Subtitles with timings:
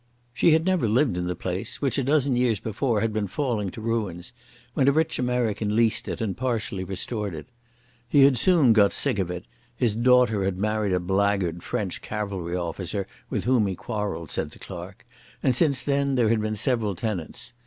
[0.33, 3.69] She had never lived in the place, which a dozen years before had been falling
[3.69, 4.33] to ruins,
[4.73, 7.45] when a rich American leased it and partially restored it.
[8.09, 13.05] He had soon got sick of it—his daughter had married a blackguard French cavalry officer
[13.29, 17.53] with whom he quarrelled, said the clerk—and since then there had been several tenants.